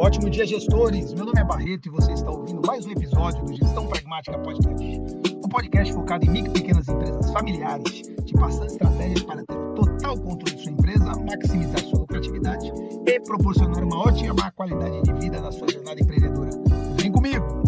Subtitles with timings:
[0.00, 1.12] Ótimo dia, gestores!
[1.12, 4.98] Meu nome é Barreto e você está ouvindo mais um episódio do Gestão Pragmática Podcast.
[5.44, 10.16] Um podcast focado em micro e pequenas empresas familiares, te passando estratégias para ter total
[10.16, 12.72] controle de sua empresa, maximizar sua lucratividade
[13.06, 16.50] e proporcionar uma ótima qualidade de vida na sua jornada empreendedora.
[16.96, 17.62] Vem comigo!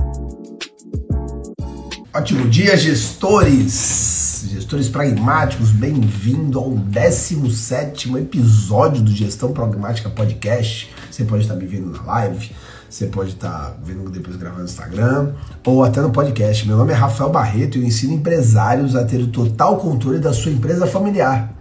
[2.14, 4.48] Ótimo dia, gestores!
[4.50, 10.90] Gestores pragmáticos, bem-vindo ao 17 episódio do Gestão Pragmática Podcast.
[11.12, 12.52] Você pode estar me vendo na live,
[12.88, 15.32] você pode estar vendo depois gravando no Instagram
[15.66, 16.66] ou até no podcast.
[16.66, 20.32] Meu nome é Rafael Barreto e eu ensino empresários a ter o total controle da
[20.32, 21.52] sua empresa familiar.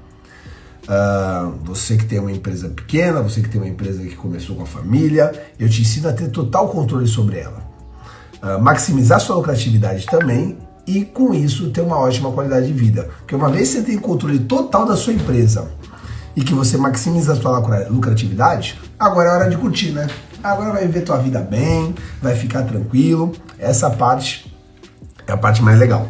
[0.84, 4.64] Uh, você que tem uma empresa pequena, você que tem uma empresa que começou com
[4.64, 7.62] a família, eu te ensino a ter total controle sobre ela.
[8.42, 10.58] Uh, maximizar sua lucratividade também
[10.88, 13.10] e com isso ter uma ótima qualidade de vida.
[13.20, 15.70] Porque uma vez que você tem controle total da sua empresa
[16.36, 17.60] e que você maximiza a sua
[17.90, 20.08] lucratividade, agora é hora de curtir, né?
[20.44, 23.32] Agora vai viver tua vida bem, vai ficar tranquilo.
[23.60, 24.52] Essa parte
[25.28, 26.10] é a parte mais legal.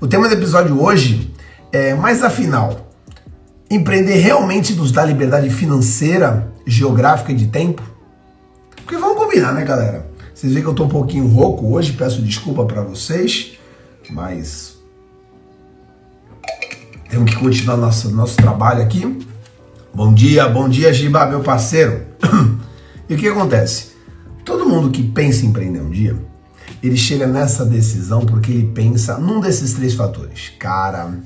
[0.00, 1.32] O tema do episódio hoje
[1.72, 2.88] é, mais afinal,
[3.70, 7.82] empreender realmente nos dá liberdade financeira, geográfica e de tempo?
[8.76, 10.08] Porque vamos combinar, né, galera?
[10.34, 13.58] Vocês veem que eu tô um pouquinho rouco hoje, peço desculpa para vocês,
[14.10, 14.78] mas
[17.10, 19.18] temos que continuar nosso, nosso trabalho aqui.
[19.98, 22.06] Bom dia, bom dia, Giba, meu parceiro.
[23.10, 23.96] E o que acontece?
[24.44, 26.16] Todo mundo que pensa em empreender um dia,
[26.80, 30.52] ele chega nessa decisão porque ele pensa num desses três fatores.
[30.56, 31.18] Cara,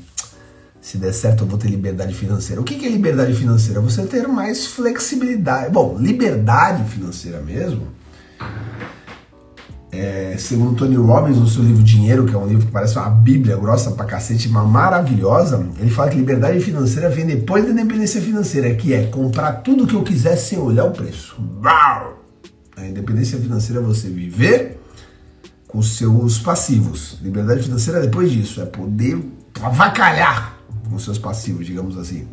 [0.80, 2.62] se der certo eu vou ter liberdade financeira.
[2.62, 3.78] O que é liberdade financeira?
[3.82, 5.70] Você ter mais flexibilidade.
[5.70, 7.88] Bom, liberdade financeira mesmo
[9.92, 13.10] é, segundo Tony Robbins, no seu livro Dinheiro, que é um livro que parece uma
[13.10, 18.22] bíblia grossa pra cacete, mas maravilhosa, ele fala que liberdade financeira vem depois da independência
[18.22, 21.36] financeira, que é comprar tudo que eu quiser sem olhar o preço.
[21.62, 22.24] Uau!
[22.74, 24.80] A independência financeira é você viver
[25.68, 27.18] com seus passivos.
[27.20, 29.22] Liberdade financeira é depois disso, é poder
[29.60, 30.56] avacalhar
[30.88, 32.26] com seus passivos, digamos assim.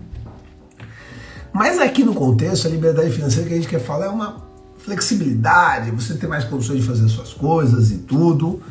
[1.51, 4.48] Mas aqui no contexto, a liberdade financeira que a gente quer falar é uma
[4.79, 8.61] flexibilidade, você ter mais condições de fazer suas coisas e tudo,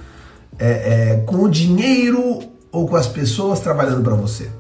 [0.59, 2.41] é, é, com o dinheiro
[2.73, 4.51] ou com as pessoas trabalhando para você.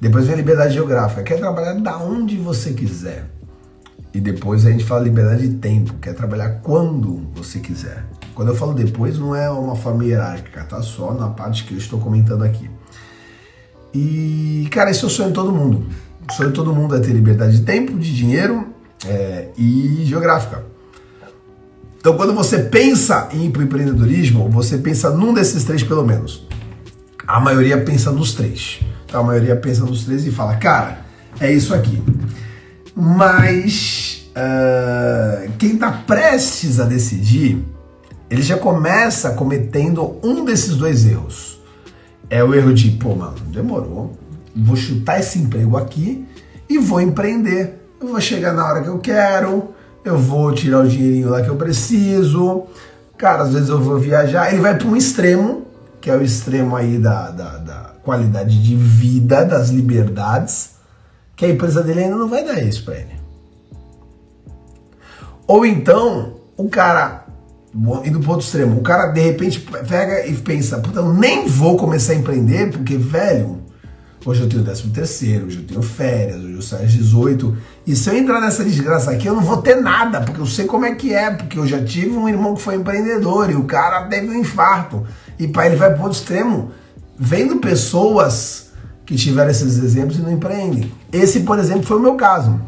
[0.00, 3.26] Depois vem a liberdade geográfica, quer trabalhar da onde você quiser.
[4.12, 8.04] E depois a gente fala liberdade de tempo, quer trabalhar quando você quiser.
[8.34, 10.82] Quando eu falo depois, não é uma forma hierárquica, tá?
[10.82, 12.70] Só na parte que eu estou comentando aqui.
[13.92, 15.86] E, cara, esse é o sonho de todo mundo.
[16.28, 18.73] O sonho de todo mundo é ter liberdade de tempo, de dinheiro
[19.06, 20.64] é, e geográfica.
[21.98, 26.46] Então, quando você pensa em empreendedorismo, você pensa num desses três pelo menos.
[27.26, 28.80] A maioria pensa nos três.
[29.06, 30.98] Então, a maioria pensa nos três e fala, cara,
[31.40, 32.02] é isso aqui.
[32.94, 37.64] Mas uh, quem está prestes a decidir,
[38.28, 41.58] ele já começa cometendo um desses dois erros.
[42.28, 44.18] É o erro de, pô, mano, demorou.
[44.54, 46.26] Vou chutar esse emprego aqui
[46.68, 49.74] e vou empreender eu vou chegar na hora que eu quero,
[50.04, 52.64] eu vou tirar o dinheirinho lá que eu preciso.
[53.16, 54.52] Cara, às vezes eu vou viajar.
[54.52, 55.66] Ele vai para um extremo,
[56.00, 60.72] que é o extremo aí da, da, da, qualidade de vida, das liberdades,
[61.34, 63.14] que a empresa dele ainda não vai dar isso para ele.
[65.46, 67.24] Ou então, o cara,
[68.04, 71.78] indo para outro extremo, o cara de repente pega e pensa, puta, eu nem vou
[71.78, 73.64] começar a empreender, porque, velho,
[74.26, 77.56] Hoje eu tenho 13 terceiro, hoje eu tenho férias, hoje eu saio às 18.
[77.86, 80.64] E se eu entrar nessa desgraça aqui, eu não vou ter nada, porque eu sei
[80.64, 83.64] como é que é, porque eu já tive um irmão que foi empreendedor e o
[83.64, 85.06] cara teve um infarto.
[85.38, 86.70] E para ele vai para outro extremo,
[87.18, 88.70] vendo pessoas
[89.04, 90.90] que tiveram esses exemplos e não empreendem.
[91.12, 92.58] Esse, por exemplo, foi o meu caso.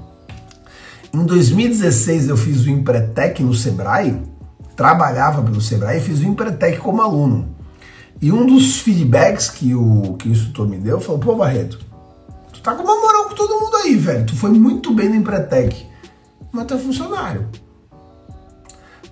[1.15, 4.21] Em 2016 eu fiz o Empretec no Sebrae,
[4.77, 7.57] trabalhava pelo Sebrae e fiz o Empretec como aluno.
[8.21, 11.79] E um dos feedbacks que o, que o instrutor me deu falou: pô, Barreto,
[12.67, 14.27] tá com uma moral com todo mundo aí, velho.
[14.27, 15.87] Tu foi muito bem no Empretec,
[16.51, 17.47] mas tu é funcionário.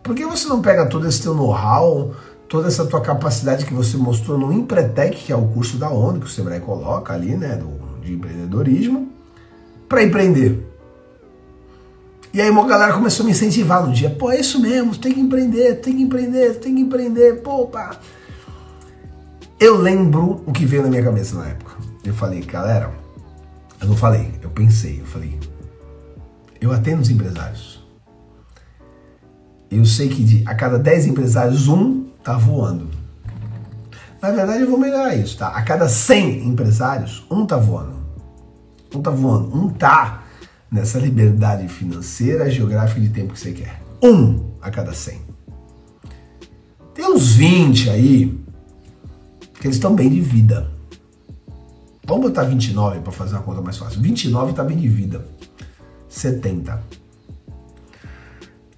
[0.02, 2.14] Por que você não pega todo esse teu know-how,
[2.48, 6.18] toda essa tua capacidade que você mostrou no Empretec, que é o curso da ONU,
[6.18, 9.08] que o Sebrae coloca ali, né, do, de empreendedorismo,
[9.88, 10.68] para empreender?
[12.32, 15.14] E aí uma galera começou a me incentivar no dia, pô, é isso mesmo, tem
[15.14, 17.96] que empreender, tem que empreender, tem que empreender, pô, pá.
[19.60, 21.76] Eu lembro o que veio na minha cabeça na época.
[22.04, 23.03] Eu falei, galera,
[23.84, 25.38] eu não falei, eu pensei, eu falei,
[26.58, 27.84] eu atendo os empresários.
[29.70, 32.88] Eu sei que de, a cada 10 empresários, um tá voando.
[34.22, 35.48] Na verdade, eu vou melhorar isso, tá?
[35.48, 37.96] A cada 100 empresários, um tá voando.
[38.94, 40.24] Um tá voando, um tá
[40.70, 43.82] nessa liberdade financeira, geográfica e de tempo que você quer.
[44.02, 45.20] Um a cada 100.
[46.94, 48.40] Tem uns 20 aí
[49.60, 50.73] que eles estão bem de vida.
[52.06, 54.00] Vamos botar 29 para fazer uma conta mais fácil.
[54.00, 55.26] 29 está bem de vida.
[56.08, 56.82] 70.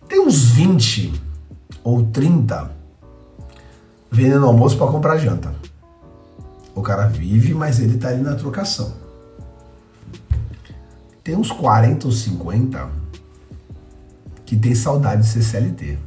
[0.08, 1.12] Tem uns 20
[1.82, 2.70] ou 30
[4.10, 5.54] vendendo almoço para comprar janta.
[6.74, 8.94] O cara vive, mas ele tá ali na trocação.
[11.24, 12.88] Tem uns 40 ou 50
[14.44, 15.98] que tem saudade de ser CLT.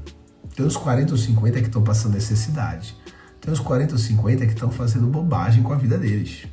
[0.56, 2.95] Tem uns 40 ou 50 que estão passando necessidade.
[3.42, 6.48] Tem uns 40 ou 50 que estão fazendo bobagem com a vida deles,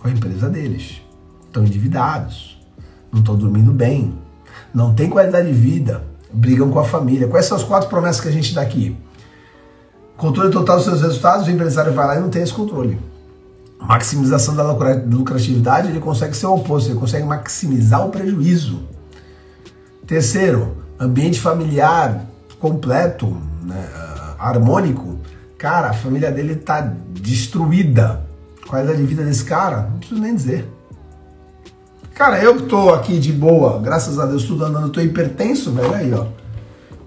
[0.00, 1.02] com a empresa deles.
[1.46, 2.58] Estão endividados,
[3.12, 4.16] não estão dormindo bem,
[4.74, 7.26] não tem qualidade de vida, brigam com a família.
[7.26, 8.96] Quais são as quatro promessas que a gente dá aqui?
[10.16, 12.98] Controle total dos seus resultados, o empresário vai lá e não tem esse controle.
[13.80, 18.82] Maximização da lucratividade, ele consegue ser o oposto, ele consegue maximizar o prejuízo.
[20.06, 22.26] Terceiro, ambiente familiar
[22.58, 23.88] completo, né,
[24.38, 25.18] harmônico.
[25.56, 26.80] Cara, a família dele tá
[27.12, 28.26] destruída.
[28.68, 30.68] Qualidade de vida desse cara, não preciso nem dizer.
[32.14, 35.94] Cara, eu que tô aqui de boa, graças a Deus, tudo andando, tô hipertenso, velho,
[35.94, 36.26] aí, ó.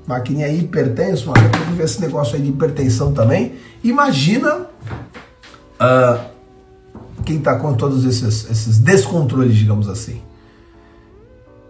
[0.08, 3.56] Maquininha hipertenso, mano, tem que ver esse negócio aí de hipertensão também.
[3.84, 4.62] Imagina
[5.80, 6.20] uh,
[7.24, 10.22] quem tá com todos esses, esses descontroles, digamos assim.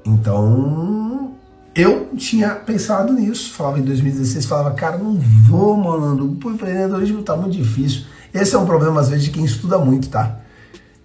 [0.06, 1.34] Então,
[1.76, 5.16] eu tinha pensado nisso, falava em 2016, falava, cara, não
[5.50, 8.04] vou, mano, o empreendedorismo tá muito difícil.
[8.34, 10.40] Esse é um problema, às vezes, de quem estuda muito, tá?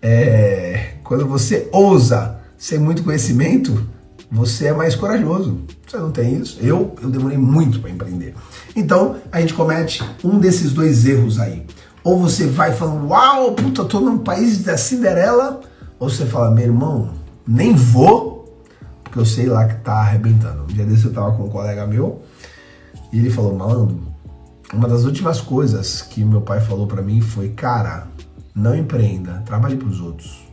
[0.01, 3.87] É, quando você ousa sem muito conhecimento,
[4.31, 5.61] você é mais corajoso.
[5.87, 6.59] Você não tem isso?
[6.61, 8.35] Eu, eu demorei muito para empreender.
[8.75, 11.65] Então, a gente comete um desses dois erros aí.
[12.03, 15.61] Ou você vai falando, uau, puta, tô num país da Cinderela,
[15.99, 17.11] ou você fala, meu irmão,
[17.47, 18.63] nem vou,
[19.03, 20.63] porque eu sei lá que tá arrebentando.
[20.65, 22.23] Um dia desse eu tava com um colega meu,
[23.13, 24.01] e ele falou, malandro,
[24.73, 28.09] uma das últimas coisas que meu pai falou para mim foi, cara,
[28.55, 30.45] não empreenda, trabalhe para os outros.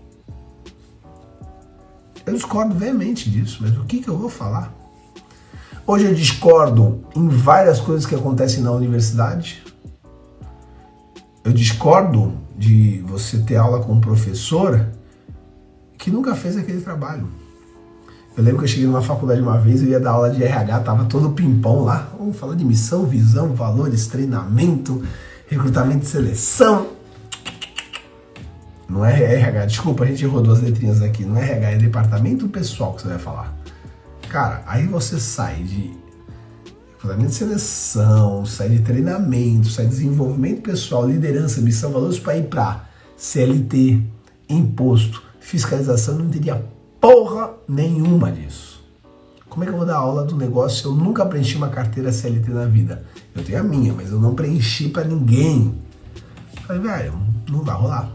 [2.25, 4.73] Eu discordo veemente disso, mas o que, que eu vou falar?
[5.85, 9.63] Hoje eu discordo em várias coisas que acontecem na universidade.
[11.43, 14.87] Eu discordo de você ter aula com um professor
[15.97, 17.27] que nunca fez aquele trabalho.
[18.35, 20.79] Eu lembro que eu cheguei numa faculdade uma vez, eu ia dar aula de RH,
[20.79, 22.11] tava todo pimpão lá.
[22.33, 25.03] Falar de missão, visão, valores, treinamento,
[25.47, 26.87] recrutamento e seleção.
[28.89, 31.23] Não é RH, desculpa, a gente errou duas letrinhas aqui.
[31.23, 33.55] Não é RH, é departamento pessoal que você vai falar.
[34.29, 35.91] Cara, aí você sai de
[36.99, 42.45] planejamento de seleção, sai de treinamento, sai de desenvolvimento pessoal, liderança, missão, valores para ir
[42.45, 44.01] para CLT,
[44.49, 46.72] imposto, fiscalização, não teria
[47.03, 48.81] porra nenhuma disso.
[49.49, 52.13] Como é que eu vou dar aula do negócio se eu nunca preenchi uma carteira
[52.13, 53.03] CLT na vida?
[53.35, 55.77] Eu tenho a minha, mas eu não preenchi para ninguém.
[56.65, 57.19] Falei, velho,
[57.49, 58.09] não vai rolar.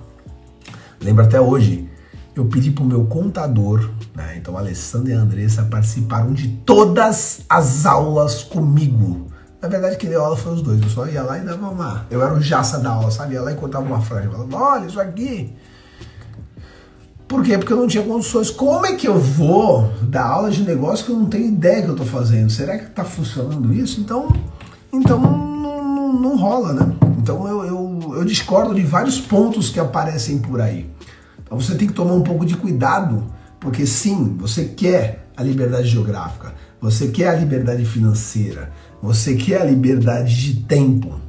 [1.03, 1.87] Lembro até hoje,
[2.35, 7.85] eu pedi pro meu contador, né, então a Alessandra e Andressa participaram de todas as
[7.85, 9.31] aulas comigo.
[9.61, 10.81] Na verdade, quem deu aula foi os dois.
[10.81, 12.07] Eu só ia lá e dava uma.
[12.11, 13.35] Eu era o jaça da aula, sabe?
[13.35, 14.29] Ia lá e contava uma frase.
[14.29, 15.55] Falava, olha, isso aqui.
[17.29, 17.59] Por quê?
[17.59, 18.51] Porque eu não tinha condições.
[18.51, 21.89] Como é que eu vou dar aula de negócio que eu não tenho ideia que
[21.89, 22.49] eu tô fazendo?
[22.49, 24.01] Será que tá funcionando isso?
[24.01, 24.35] Então,
[24.91, 26.97] então não, não, não rola, né?
[27.19, 30.91] Então eu, eu, eu discordo de vários pontos que aparecem por aí.
[31.43, 33.27] Então você tem que tomar um pouco de cuidado,
[33.61, 39.65] porque sim, você quer a liberdade geográfica, você quer a liberdade financeira, você quer a
[39.65, 41.21] liberdade de tempo,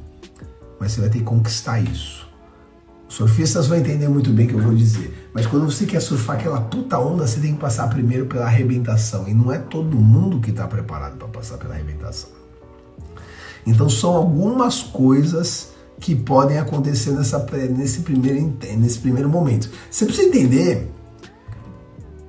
[0.80, 2.26] mas você vai ter que conquistar isso.
[3.06, 6.00] Os surfistas vão entender muito bem o que eu vou dizer, mas quando você quer
[6.00, 9.96] surfar aquela puta onda, você tem que passar primeiro pela arrebentação, e não é todo
[9.96, 12.30] mundo que está preparado para passar pela arrebentação.
[13.66, 19.70] Então são algumas coisas que podem acontecer nessa, nesse, primeiro, nesse primeiro momento.
[19.90, 20.90] Você precisa entender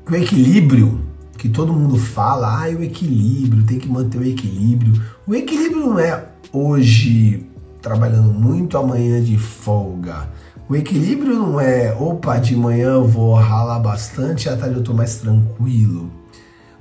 [0.05, 4.93] que o equilíbrio que todo mundo fala, ah, o equilíbrio, tem que manter o equilíbrio.
[5.25, 7.47] O equilíbrio não é hoje
[7.81, 10.29] trabalhando muito, amanhã de folga.
[10.69, 14.93] O equilíbrio não é, opa, de manhã eu vou ralar bastante, à tarde eu tô
[14.93, 16.09] mais tranquilo.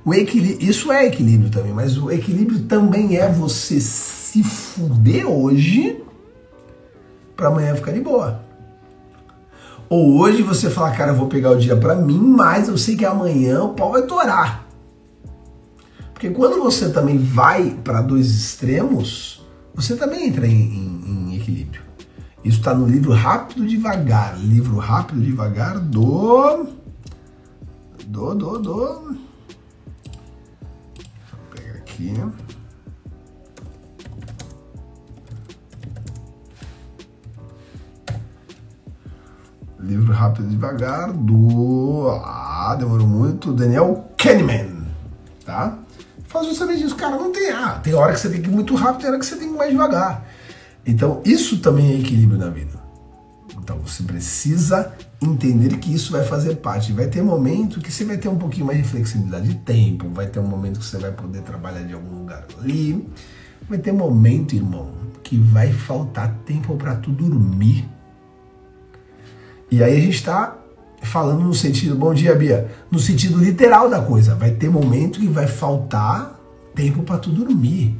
[0.03, 6.01] O equilíbrio, isso é equilíbrio também, mas o equilíbrio também é você se fuder hoje
[7.35, 8.41] para amanhã ficar de boa.
[9.89, 12.95] Ou hoje você fala, cara, eu vou pegar o dia para mim, mas eu sei
[12.95, 14.65] que amanhã o pau vai torar.
[16.13, 21.20] Porque quando você também vai para dois extremos, você também entra em, em.
[22.43, 26.65] Isso está no livro Rápido Devagar, livro Rápido Devagar do
[28.07, 29.17] do do do.
[31.53, 32.13] pegar aqui.
[39.79, 44.87] Livro Rápido Devagar do ah, demorou muito, Daniel Kahneman,
[45.45, 45.77] tá?
[46.25, 48.73] Faz justamente isso, cara, não tem ah, tem hora que você tem que ir muito
[48.73, 50.25] rápido, tem hora que você tem que ir mais devagar.
[50.85, 52.81] Então, isso também é equilíbrio na vida.
[53.57, 56.91] Então, você precisa entender que isso vai fazer parte.
[56.91, 60.27] Vai ter momento que você vai ter um pouquinho mais de flexibilidade de tempo, vai
[60.27, 63.07] ter um momento que você vai poder trabalhar de algum lugar ali.
[63.69, 64.91] Vai ter momento, irmão,
[65.23, 67.87] que vai faltar tempo para tu dormir.
[69.69, 70.57] E aí a gente está
[71.03, 74.35] falando no sentido, bom dia, Bia, no sentido literal da coisa.
[74.35, 76.39] Vai ter momento que vai faltar
[76.75, 77.95] tempo para tu dormir.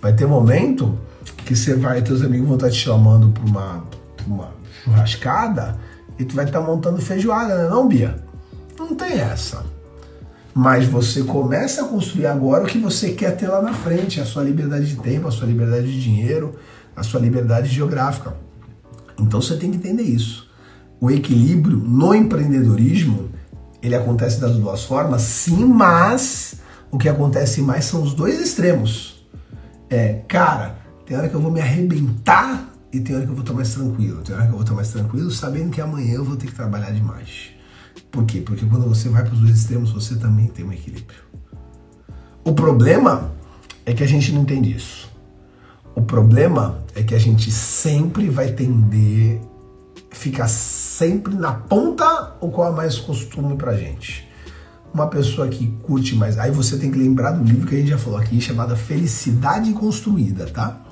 [0.00, 0.98] Vai ter momento
[1.48, 3.84] que você vai, teus amigos vão estar te chamando para uma,
[4.26, 4.50] uma
[4.84, 5.78] churrascada
[6.18, 8.22] e tu vai estar montando feijoada, né, não, Bia?
[8.78, 9.64] Não tem essa.
[10.52, 14.26] Mas você começa a construir agora o que você quer ter lá na frente, a
[14.26, 16.54] sua liberdade de tempo, a sua liberdade de dinheiro,
[16.94, 18.34] a sua liberdade geográfica.
[19.18, 20.50] Então você tem que entender isso.
[21.00, 23.30] O equilíbrio no empreendedorismo,
[23.82, 26.56] ele acontece das duas formas, sim, mas
[26.90, 29.26] o que acontece mais são os dois extremos.
[29.88, 30.77] É, cara,
[31.08, 33.72] tem hora que eu vou me arrebentar e tem hora que eu vou estar mais
[33.72, 34.20] tranquilo.
[34.20, 36.54] Tem hora que eu vou estar mais tranquilo sabendo que amanhã eu vou ter que
[36.54, 37.48] trabalhar demais.
[38.10, 38.42] Por quê?
[38.42, 41.22] Porque quando você vai para os dois extremos, você também tem um equilíbrio.
[42.44, 43.32] O problema
[43.86, 45.10] é que a gente não entende isso.
[45.94, 49.40] O problema é que a gente sempre vai tender
[50.10, 54.28] ficar sempre na ponta o qual é mais costume pra gente.
[54.92, 56.36] Uma pessoa que curte mais.
[56.36, 59.72] Aí você tem que lembrar do livro que a gente já falou aqui, chamado Felicidade
[59.72, 60.82] Construída, tá?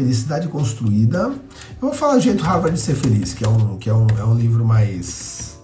[0.00, 1.18] Felicidade Construída.
[1.18, 4.06] Eu vou falar o jeito Harvard de ser feliz, que é um, que é um,
[4.18, 5.60] é um livro mais.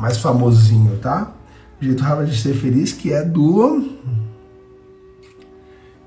[0.00, 1.32] mais famosinho, tá?
[1.80, 3.96] O jeito Harvard de ser feliz, que é do.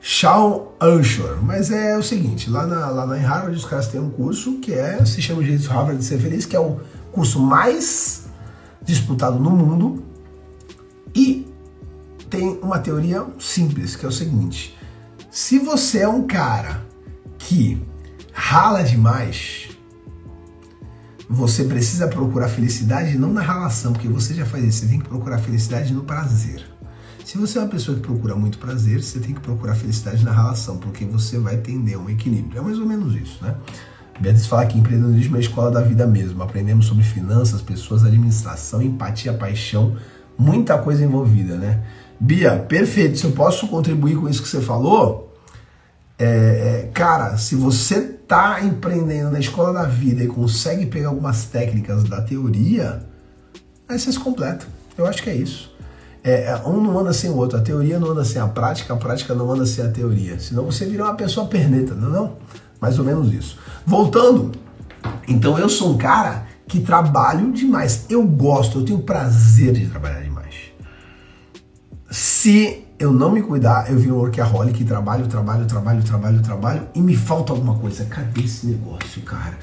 [0.01, 1.39] Sean Anshore.
[1.41, 4.73] Mas é o seguinte, lá na, lá na Harvard os caras têm um curso que
[4.73, 8.25] é, se chama Jeito Harvard de Ser Feliz, que é o curso mais
[8.83, 10.03] disputado no mundo
[11.15, 11.47] e
[12.29, 14.75] tem uma teoria simples, que é o seguinte:
[15.31, 16.85] se você é um cara
[17.39, 17.81] que
[18.33, 19.69] rala demais,
[21.29, 25.07] você precisa procurar felicidade não na relação, porque você já faz isso, você tem que
[25.07, 26.61] procurar felicidade no prazer.
[27.23, 30.33] Se você é uma pessoa que procura muito prazer, você tem que procurar felicidade na
[30.33, 32.59] relação, porque você vai tender um equilíbrio.
[32.59, 33.55] É mais ou menos isso, né?
[34.19, 36.43] Beatriz fala que empreendedorismo é a escola da vida mesmo.
[36.43, 39.95] Aprendemos sobre finanças, pessoas, administração, empatia, paixão,
[40.37, 41.81] muita coisa envolvida, né?
[42.23, 43.17] Bia, perfeito.
[43.17, 45.35] Se eu posso contribuir com isso que você falou,
[46.19, 51.45] é, é, cara, se você tá empreendendo na escola da vida e consegue pegar algumas
[51.45, 53.03] técnicas da teoria,
[53.89, 54.67] aí você se completa.
[54.95, 55.73] Eu acho que é isso.
[56.23, 57.57] É, é, um não anda sem o outro.
[57.57, 60.39] A teoria não anda sem a prática, a prática não anda sem a teoria.
[60.39, 62.37] Senão você vira uma pessoa perneta, não é não?
[62.79, 63.57] Mais ou menos isso.
[63.83, 64.51] Voltando,
[65.27, 68.05] então eu sou um cara que trabalho demais.
[68.11, 70.30] Eu gosto, eu tenho prazer de trabalhar demais.
[72.11, 76.99] Se eu não me cuidar, eu viro um workaholic, trabalho, trabalho, trabalho, trabalho, trabalho e
[76.99, 78.03] me falta alguma coisa.
[78.03, 79.57] Cadê esse negócio, cara?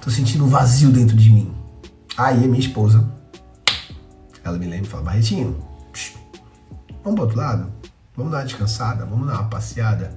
[0.00, 1.52] Tô sentindo um vazio dentro de mim.
[2.16, 3.10] Aí a minha esposa,
[4.44, 5.56] ela me lembra e fala, Barretinho,
[7.02, 7.72] vamos pro outro lado?
[8.16, 10.16] Vamos dar uma descansada, vamos dar uma passeada.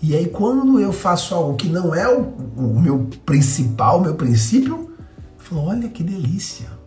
[0.00, 2.20] E aí quando eu faço algo que não é o,
[2.56, 4.96] o meu principal, o meu princípio,
[5.36, 6.77] eu falo, olha que delícia.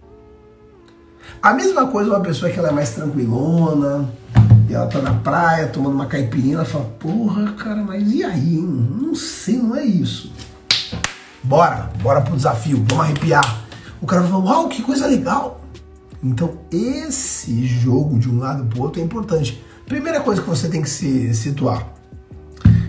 [1.42, 4.08] A mesma coisa uma pessoa que ela é mais tranquilona,
[4.70, 8.58] e ela tá na praia tomando uma caipirinha, ela fala, porra, cara, mas e aí,
[8.58, 8.90] hein?
[9.02, 10.32] Não sei, não é isso.
[11.42, 13.64] Bora, bora pro desafio, vamos arrepiar.
[14.00, 15.62] O cara fala, uau, que coisa legal.
[16.24, 19.66] Então, esse jogo de um lado pro outro é importante.
[19.88, 21.88] Primeira coisa que você tem que se situar.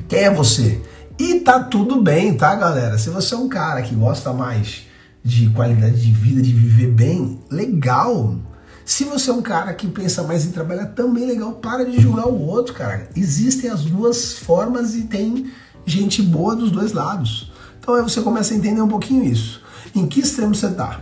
[0.06, 0.82] Quem é você?
[1.18, 2.98] E tá tudo bem, tá, galera?
[2.98, 4.91] Se você é um cara que gosta mais
[5.24, 8.36] de qualidade de vida, de viver bem, legal.
[8.84, 12.26] Se você é um cara que pensa mais em trabalhar, também legal, para de julgar
[12.26, 13.08] o outro, cara.
[13.14, 15.50] Existem as duas formas e tem
[15.86, 17.52] gente boa dos dois lados.
[17.78, 19.62] Então aí você começa a entender um pouquinho isso.
[19.94, 21.00] Em que extremo você tá?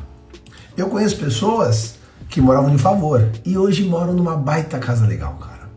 [0.76, 1.94] Eu conheço pessoas
[2.28, 5.70] que moravam de favor e hoje moram numa baita casa legal, cara.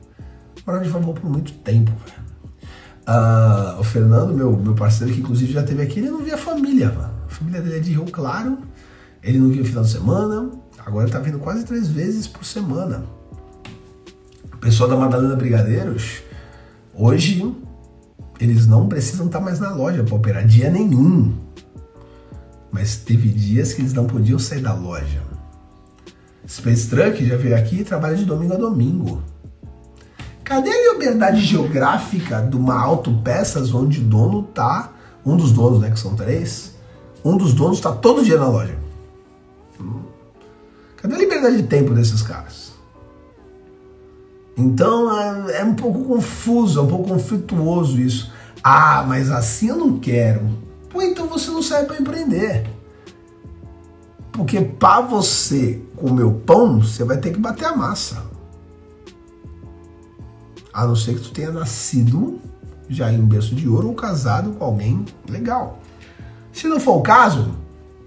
[0.66, 2.24] Moraram de favor por muito tempo, velho.
[3.06, 6.90] Ah, o Fernando, meu, meu parceiro, que inclusive já teve aqui, ele não via família,
[6.92, 7.13] mano.
[7.34, 8.60] Família dele é de Rio Claro,
[9.22, 10.52] ele não via final de semana,
[10.86, 13.06] Agora está vindo quase três vezes por semana.
[14.54, 16.22] O pessoal da Madalena Brigadeiros,
[16.94, 17.56] hoje,
[18.40, 21.34] eles não precisam estar tá mais na loja para operar dia nenhum.
[22.70, 25.22] Mas teve dias que eles não podiam sair da loja.
[26.48, 29.24] Space Truck já veio aqui e trabalha de domingo a domingo.
[30.44, 34.92] Cadê a liberdade geográfica de uma autopeças onde o dono tá,
[35.26, 36.76] um dos donos, né, que são três,
[37.24, 38.78] Um dos donos está todo dia na loja.
[40.98, 42.74] Cadê a liberdade de tempo desses caras?
[44.56, 48.32] Então é, é um pouco confuso, é um pouco conflituoso isso.
[48.64, 50.48] Ah, mas assim eu não quero.
[50.90, 52.70] Pô, então você não serve para empreender.
[54.32, 58.24] Porque para você comer o pão, você vai ter que bater a massa.
[60.74, 62.40] A não ser que tu tenha nascido
[62.90, 65.83] já em um berço de ouro ou casado com alguém legal.
[66.54, 67.56] Se não for o caso,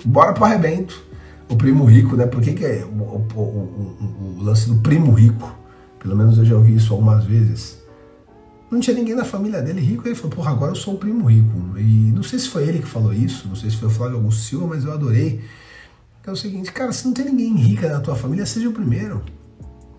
[0.05, 1.05] bora pro arrebento.
[1.49, 2.26] O primo rico, né?
[2.26, 5.55] Por que, que é o, o, o, o, lance do primo rico?
[5.99, 7.79] Pelo menos eu já ouvi isso algumas vezes.
[8.71, 11.26] Não tinha ninguém na família dele rico, ele falou, porra, agora eu sou o primo
[11.26, 11.79] rico.
[11.79, 14.17] E não sei se foi ele que falou isso, não sei se foi o Flávio
[14.17, 15.41] Augusto Silva, mas eu adorei.
[16.26, 19.23] É o seguinte, cara, se não tem ninguém rica na tua família, seja o primeiro.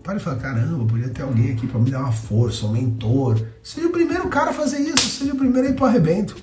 [0.04, 3.42] Para e fala, caramba, podia ter alguém aqui para me dar uma força, um mentor.
[3.64, 6.36] Seja o primeiro cara a fazer isso, seja o primeiro a ir pro arrebento.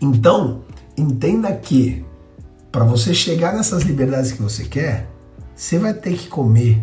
[0.00, 0.63] Então,
[0.96, 2.04] entenda que
[2.70, 5.08] para você chegar nessas liberdades que você quer,
[5.54, 6.82] você vai ter que comer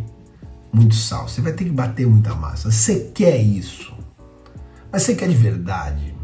[0.72, 2.72] muito sal, você vai ter que bater muita massa.
[2.72, 3.94] Você quer isso?
[4.92, 6.16] Mas você quer de verdade?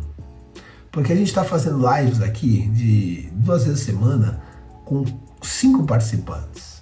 [0.91, 4.41] Porque a gente está fazendo lives aqui de duas vezes a semana
[4.85, 5.05] com
[5.41, 6.81] cinco participantes.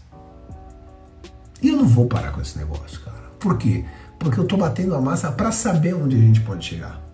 [1.62, 3.32] E eu não vou parar com esse negócio, cara.
[3.40, 3.84] Por quê?
[4.20, 7.05] Porque eu tô batendo a massa para saber onde a gente pode chegar.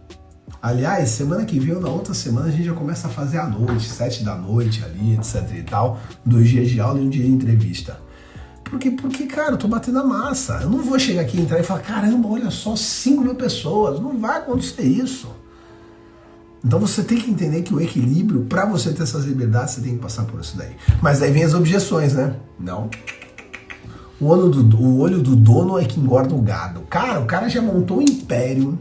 [0.62, 3.48] Aliás, semana que vem ou na outra semana a gente já começa a fazer à
[3.48, 7.24] noite, sete da noite ali, etc e tal, dois dias de aula e um dia
[7.24, 8.00] de entrevista.
[8.64, 8.92] Por quê?
[8.92, 10.60] Porque, cara, eu tô batendo a massa.
[10.62, 14.00] Eu não vou chegar aqui, entrar e falar, caramba, olha só, 5 mil pessoas.
[14.00, 15.28] Não vai acontecer isso.
[16.64, 19.96] Então você tem que entender que o equilíbrio, para você ter essas liberdades, você tem
[19.96, 20.76] que passar por isso daí.
[21.02, 22.36] Mas aí vem as objeções, né?
[22.58, 22.90] Não.
[24.22, 26.82] O olho do, o olho do dono é que engorda o gado.
[26.82, 28.78] Cara, o cara já montou um império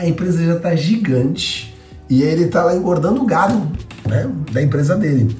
[0.00, 1.76] a empresa já está gigante
[2.08, 3.70] e ele está lá engordando o gado
[4.08, 5.38] né, da empresa dele.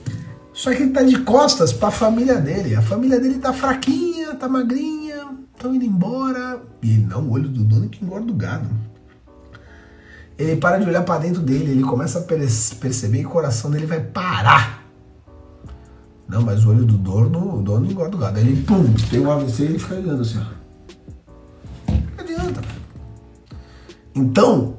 [0.53, 2.77] Só que ele está de costas para a família dele.
[2.77, 6.61] A família dele está fraquinha, está magrinha, estão indo embora.
[6.83, 8.69] E não, o olho do dono que engorda o gado.
[10.39, 13.87] Ele para de olhar para dentro dele, ele começa a perceber que o coração dele
[13.87, 14.85] vai parar.
[16.29, 18.39] Não, mas o olho do dono, o dono engorda o gado.
[18.39, 20.60] Ele, pum, tem um AVC e ele fica olhando assim, ó.
[24.15, 24.79] Então,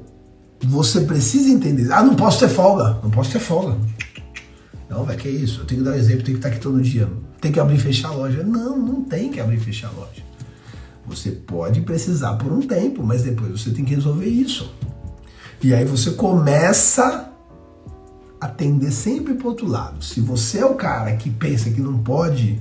[0.60, 1.90] você precisa entender.
[1.92, 2.98] Ah, não posso ter folga.
[3.02, 3.76] Não posso ter folga.
[4.88, 5.60] Não, vai que é isso.
[5.60, 7.08] Eu tenho que dar um exemplo, tenho que estar aqui todo dia.
[7.40, 8.42] Tem que abrir e fechar a loja.
[8.42, 10.22] Não, não tem que abrir e fechar a loja.
[11.06, 14.72] Você pode precisar por um tempo, mas depois você tem que resolver isso.
[15.62, 17.30] E aí você começa
[18.40, 20.04] a tender sempre para outro lado.
[20.04, 22.60] Se você é o cara que pensa que não pode,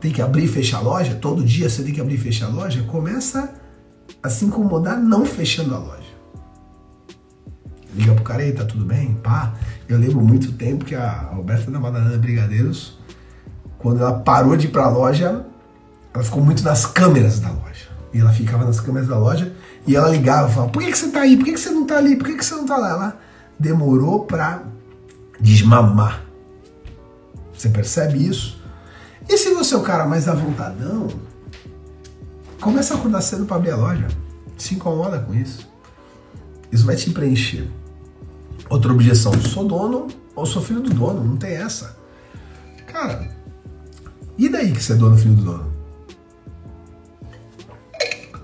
[0.00, 2.46] tem que abrir e fechar a loja, todo dia você tem que abrir e fechar
[2.46, 3.59] a loja, começa
[4.22, 6.00] a se incomodar não fechando a loja.
[7.94, 9.14] Liga pro cara aí, tá tudo bem?
[9.22, 9.52] Pá.
[9.88, 12.98] Eu lembro muito tempo que a Alberta da Madalena Brigadeiros,
[13.78, 15.44] quando ela parou de ir pra loja,
[16.14, 17.88] ela ficou muito nas câmeras da loja.
[18.12, 19.52] E ela ficava nas câmeras da loja
[19.86, 21.36] e ela ligava e falava, por que, que você tá aí?
[21.36, 22.16] Por que, que você não tá ali?
[22.16, 22.90] Por que, que você não tá lá?
[22.90, 23.20] Ela
[23.58, 24.62] demorou pra
[25.40, 26.22] desmamar.
[27.52, 28.60] Você percebe isso?
[29.28, 31.08] E se você é o cara mais avontadão,
[32.60, 34.08] Começa a acordar cedo para abrir a loja.
[34.58, 35.66] Se incomoda com isso.
[36.70, 37.68] Isso vai te preencher.
[38.68, 41.24] Outra objeção: sou dono ou sou filho do dono?
[41.24, 41.96] Não tem essa.
[42.86, 43.30] Cara,
[44.36, 45.72] e daí que você é dono filho do dono?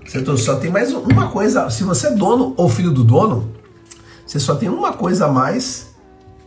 [0.05, 1.69] Você só tem mais uma coisa.
[1.69, 3.53] Se você é dono ou filho do dono,
[4.25, 5.95] você só tem uma coisa a mais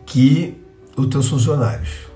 [0.05, 0.61] que
[0.97, 2.10] os teus funcionários.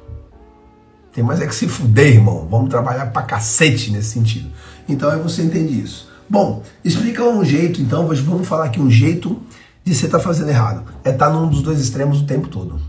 [1.15, 2.45] Tem mais é que se fuder, irmão.
[2.51, 4.51] Vamos trabalhar pra cacete nesse sentido.
[4.87, 6.09] Então aí você entende isso.
[6.29, 9.41] Bom, explica um jeito, então, vamos falar aqui um jeito
[9.85, 10.83] de você estar tá fazendo errado.
[11.05, 12.81] É estar tá num dos dois extremos o tempo todo.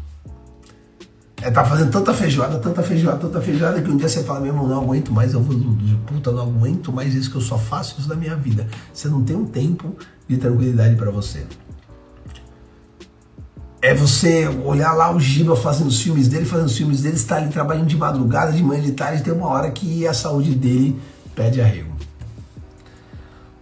[1.41, 4.41] É estar tá fazendo tanta feijoada, tanta feijoada, tanta feijoada, que um dia você fala,
[4.41, 5.57] mesmo, não aguento mais, eu vou,
[6.07, 8.67] puta, não aguento mais isso que eu só faço isso na minha vida.
[8.93, 9.95] Você não tem um tempo
[10.27, 11.47] de tranquilidade para você.
[13.83, 17.37] É você olhar lá o Giba fazendo os filmes dele, fazendo os filmes dele, está
[17.37, 21.01] ali trabalhando de madrugada, de manhã, de tarde, tem uma hora que a saúde dele
[21.35, 21.95] pede arrego.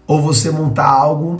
[0.06, 1.38] Ou você montar algo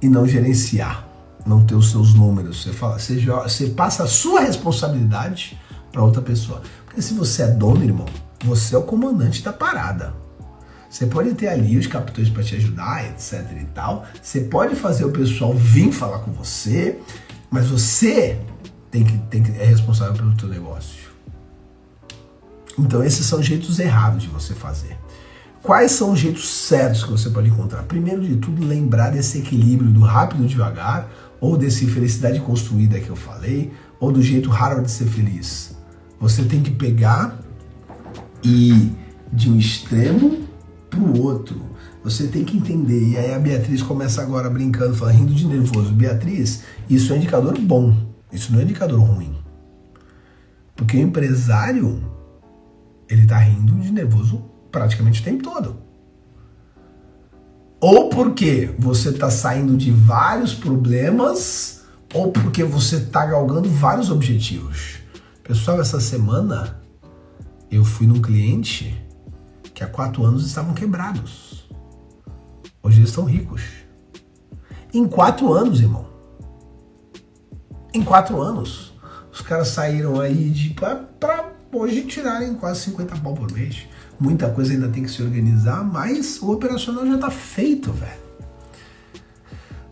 [0.00, 1.06] e não gerenciar,
[1.44, 2.62] não ter os seus números.
[2.62, 5.58] Você, fala, você, você passa a sua responsabilidade
[5.90, 6.62] para outra pessoa.
[6.86, 8.06] Porque se você é dono, irmão,
[8.44, 10.14] você é o comandante da parada.
[10.88, 14.04] Você pode ter ali os capitães para te ajudar, etc e tal.
[14.20, 16.98] Você pode fazer o pessoal vir falar com você,
[17.50, 18.40] mas você
[18.90, 21.10] tem que, tem que é responsável pelo teu negócio.
[22.78, 24.96] Então esses são jeitos errados de você fazer.
[25.62, 27.82] Quais são os jeitos certos que você pode encontrar?
[27.82, 33.10] Primeiro de tudo, lembrar desse equilíbrio do rápido e devagar, ou desse felicidade construída que
[33.10, 35.76] eu falei, ou do jeito Harvard de ser feliz.
[36.18, 37.38] Você tem que pegar
[38.42, 38.90] e
[39.30, 40.48] de um extremo
[40.88, 41.69] para o outro.
[42.02, 43.10] Você tem que entender.
[43.10, 45.92] E aí a Beatriz começa agora brincando, falando, rindo de nervoso.
[45.92, 47.94] Beatriz, isso é um indicador bom.
[48.32, 49.36] Isso não é um indicador ruim.
[50.74, 52.02] Porque o empresário,
[53.08, 55.76] ele tá rindo de nervoso praticamente o tempo todo.
[57.80, 61.82] Ou porque você tá saindo de vários problemas,
[62.14, 64.98] ou porque você tá galgando vários objetivos.
[65.42, 66.80] Pessoal, essa semana
[67.70, 68.94] eu fui num cliente
[69.74, 71.59] que há quatro anos estavam quebrados.
[72.82, 73.62] Hoje eles estão ricos.
[74.92, 76.06] Em quatro anos, irmão.
[77.92, 78.92] Em quatro anos.
[79.32, 83.86] Os caras saíram aí de para hoje tirarem quase 50 pau por mês.
[84.18, 88.20] Muita coisa ainda tem que se organizar, mas o operacional já tá feito, velho.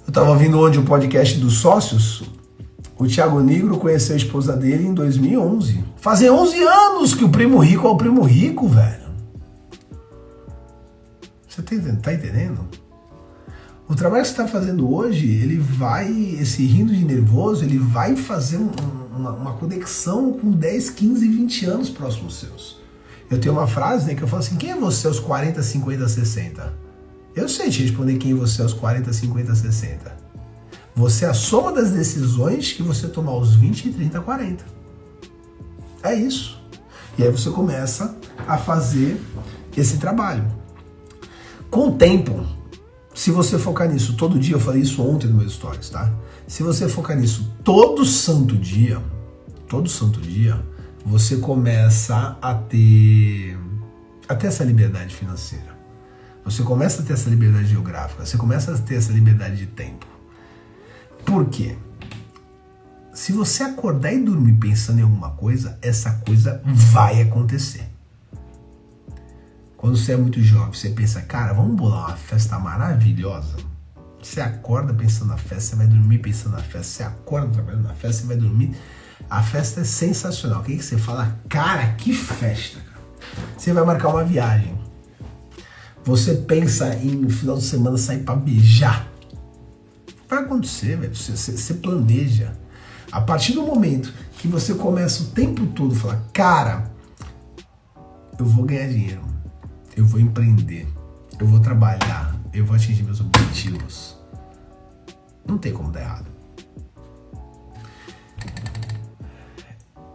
[0.07, 2.23] Eu tava ouvindo onde o podcast dos sócios,
[2.99, 5.85] o Thiago Negro conheceu a esposa dele em 2011.
[5.97, 9.09] Fazem 11 anos que o primo rico é o primo rico, velho.
[11.49, 12.68] Você tá entendendo?
[13.89, 18.15] O trabalho que você está fazendo hoje, ele vai, esse rindo de nervoso, ele vai
[18.17, 18.71] fazer um,
[19.17, 22.77] uma, uma, conexão com 10, 15, 20 anos próximos seus.
[23.31, 26.07] Eu tenho uma frase né, que eu falo assim: quem é você aos 40, 50,
[26.07, 26.75] 60?
[27.35, 30.17] Eu sei te responder quem é você aos 40, 50, 60.
[30.95, 34.65] Você é a soma das decisões que você tomar aos 20, 30, 40.
[36.03, 36.61] É isso.
[37.17, 38.15] E aí você começa
[38.47, 39.19] a fazer
[39.75, 40.45] esse trabalho.
[41.71, 42.45] Com o tempo,
[43.19, 46.09] se você focar nisso todo dia, eu falei isso ontem no meu stories, tá?
[46.47, 49.03] Se você focar nisso todo santo dia,
[49.67, 50.65] todo santo dia,
[51.05, 53.59] você começa a ter,
[54.29, 55.77] a ter essa liberdade financeira.
[56.45, 60.07] Você começa a ter essa liberdade geográfica, você começa a ter essa liberdade de tempo.
[61.27, 61.77] Por quê?
[63.13, 67.88] Se você acordar e dormir pensando em alguma coisa, essa coisa vai acontecer.
[69.79, 73.59] Quando você é muito jovem, você pensa, cara, vamos bolar uma festa maravilhosa.
[74.21, 77.95] Você acorda pensando na festa, você vai dormir pensando na festa, você acorda trabalhando na
[77.95, 78.77] festa, você vai dormir.
[79.31, 80.63] A festa é sensacional.
[80.63, 81.39] O que, que você fala?
[81.49, 82.81] Cara, que festa.
[83.57, 84.77] Você vai marcar uma viagem.
[86.03, 89.07] Você pensa em no final de semana sair para beijar.
[90.29, 91.15] Vai acontecer, velho.
[91.15, 92.53] Você, você, você planeja.
[93.13, 96.91] A partir do momento que você começa o tempo todo a falar, cara,
[98.37, 99.28] eu vou ganhar dinheiro
[99.99, 100.87] eu vou empreender,
[101.41, 104.17] eu vou trabalhar, eu vou atingir meus objetivos.
[105.45, 106.27] Não tem como dar errado.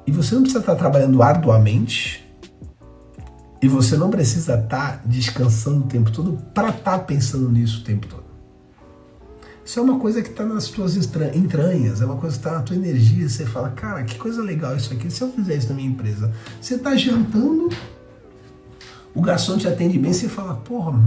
[0.07, 2.25] E você não precisa estar trabalhando arduamente
[3.61, 8.07] e você não precisa estar descansando o tempo todo para estar pensando nisso o tempo
[8.07, 8.23] todo.
[9.65, 12.63] Isso é uma coisa que está nas tuas entranhas, é uma coisa que está na
[12.63, 13.27] tua energia.
[13.27, 15.09] Você fala, cara, que coisa legal isso aqui.
[15.09, 17.69] Se eu fizer isso na minha empresa, você está jantando
[19.15, 20.99] o garçom te atende bem, você fala, porra,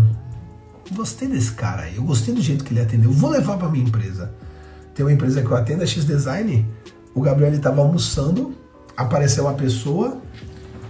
[0.95, 3.85] gostei desse cara aí, eu gostei do jeito que ele atendeu, vou levar para minha
[3.85, 4.33] empresa.
[4.95, 6.65] Tem uma empresa que eu atendo, a X Design,
[7.15, 8.55] o Gabriel estava almoçando,
[8.97, 10.19] apareceu uma pessoa,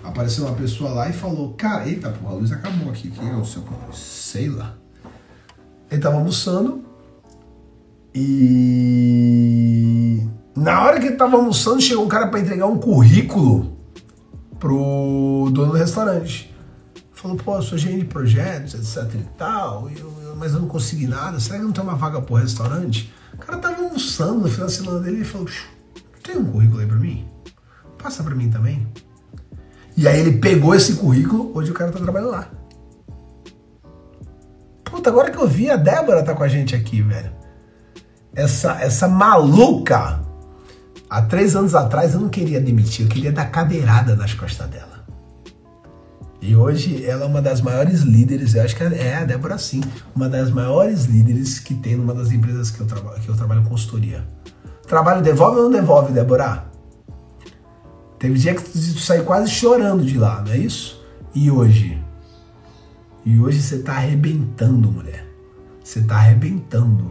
[0.05, 3.35] apareceu uma pessoa lá e falou, cara, eita, pô, a luz acabou aqui, quem é
[3.35, 4.75] o seu Sei lá.
[5.91, 6.85] Ele estava almoçando
[8.15, 9.07] e
[10.55, 13.77] na hora que ele estava almoçando, chegou um cara para entregar um currículo
[14.59, 16.56] pro dono do restaurante
[17.27, 20.69] falou, pô, eu sou gerente de projetos, etc e tal, eu, eu, mas eu não
[20.69, 23.13] consegui nada, será que não tem uma vaga pro restaurante?
[23.35, 25.49] O cara tava almoçando no final da semana dele e falou,
[26.23, 27.29] tem um currículo aí pra mim?
[28.03, 28.87] Passa pra mim também.
[29.97, 32.49] E aí ele pegou esse currículo, hoje o cara tá trabalhando lá.
[34.85, 37.33] Puta, agora que eu vi, a Débora tá com a gente aqui, velho.
[38.35, 40.21] Essa, essa maluca,
[41.09, 44.96] há três anos atrás eu não queria demitir, eu queria dar cadeirada nas costas dela.
[46.47, 49.81] E hoje ela é uma das maiores líderes, eu acho que é a Débora sim,
[50.15, 53.65] uma das maiores líderes que tem numa das empresas que eu, trabalho, que eu trabalho
[53.65, 54.25] consultoria.
[54.87, 56.71] Trabalho devolve ou não devolve, Débora?
[58.17, 61.05] Teve dia que tu saiu quase chorando de lá, não é isso?
[61.35, 62.01] E hoje?
[63.25, 65.27] E hoje você tá arrebentando, mulher.
[65.83, 67.11] Você tá arrebentando.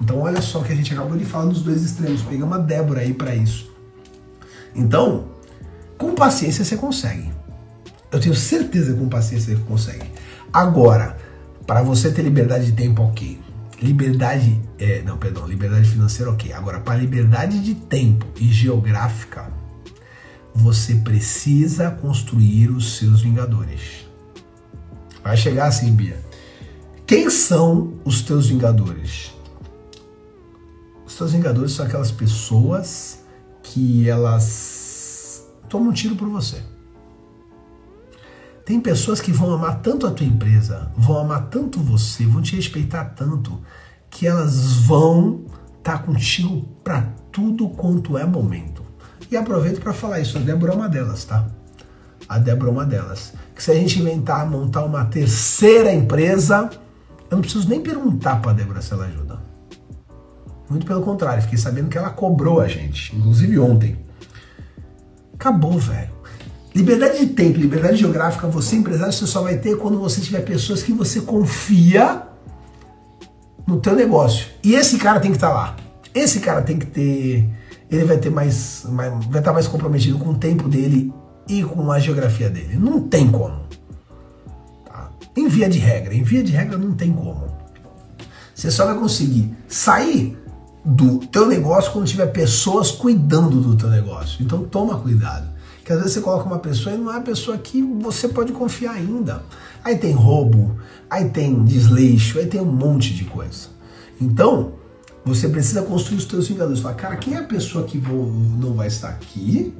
[0.00, 2.22] Então olha só que a gente acabou de falar dos dois extremos.
[2.22, 3.68] Pegamos a Débora aí para isso.
[4.76, 5.24] Então,
[5.98, 7.35] com paciência você consegue.
[8.10, 10.10] Eu tenho certeza que com paciência você consegue.
[10.52, 11.16] Agora,
[11.66, 13.40] para você ter liberdade de tempo, ok.
[13.82, 16.52] Liberdade, é, não, perdão, liberdade financeira, ok.
[16.52, 19.52] Agora, para liberdade de tempo e geográfica,
[20.54, 24.06] você precisa construir os seus vingadores.
[25.22, 26.18] Vai chegar assim, Bia.
[27.06, 29.32] Quem são os teus vingadores?
[31.04, 33.20] Os teus vingadores são aquelas pessoas
[33.62, 36.62] que elas tomam um tiro por você.
[38.66, 42.56] Tem pessoas que vão amar tanto a tua empresa, vão amar tanto você, vão te
[42.56, 43.60] respeitar tanto,
[44.10, 45.44] que elas vão
[45.78, 48.82] estar tá contigo para tudo quanto é momento.
[49.30, 51.46] E aproveito para falar isso, a Débora é uma delas, tá?
[52.28, 53.34] A Débora é uma delas.
[53.54, 56.68] Que se a gente inventar montar uma terceira empresa,
[57.30, 59.38] eu não preciso nem perguntar para a Débora se ela ajuda.
[60.68, 63.96] Muito pelo contrário, fiquei sabendo que ela cobrou a gente, inclusive ontem.
[65.34, 66.15] Acabou, velho.
[66.76, 70.82] Liberdade de tempo, liberdade geográfica, você empresário, você só vai ter quando você tiver pessoas
[70.82, 72.24] que você confia
[73.66, 74.48] no teu negócio.
[74.62, 75.76] E esse cara tem que estar tá lá.
[76.14, 77.48] Esse cara tem que ter,
[77.90, 81.10] ele vai ter mais, mais, vai estar mais comprometido com o tempo dele
[81.48, 82.76] e com a geografia dele.
[82.76, 83.58] Não tem como.
[84.84, 85.08] Tá?
[85.34, 87.56] Em via de regra, em via de regra não tem como.
[88.54, 90.36] Você só vai conseguir sair
[90.84, 94.44] do teu negócio quando tiver pessoas cuidando do teu negócio.
[94.44, 95.55] Então toma cuidado
[95.86, 98.52] que às vezes você coloca uma pessoa e não é a pessoa que você pode
[98.52, 99.44] confiar ainda.
[99.84, 100.76] Aí tem roubo,
[101.08, 103.68] aí tem desleixo, aí tem um monte de coisa.
[104.20, 104.72] Então,
[105.24, 106.80] você precisa construir os seus vingadores.
[106.80, 109.72] Fala, cara, quem é a pessoa que vou, não vai estar aqui?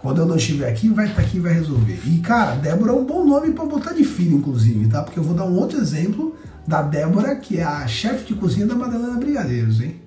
[0.00, 1.98] Quando eu não estiver aqui, vai estar aqui e vai resolver.
[2.04, 5.02] E, cara, Débora é um bom nome para botar de filho, inclusive, tá?
[5.02, 6.36] Porque eu vou dar um outro exemplo
[6.68, 10.03] da Débora, que é a chefe de cozinha da Madalena Brigadeiros, hein?